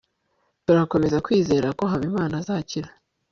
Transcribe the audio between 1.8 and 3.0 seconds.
habimana azakira